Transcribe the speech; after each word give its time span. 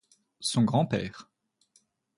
Son 0.39 0.63
grand-père. 0.63 1.29